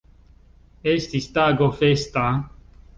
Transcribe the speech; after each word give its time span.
Estis 0.95 1.29
tago 1.37 1.71
festa. 1.85 2.29